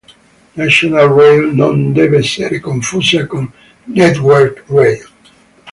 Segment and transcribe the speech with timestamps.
[0.55, 3.51] National Rail non deve essere confusa con
[3.83, 5.07] Network Rail.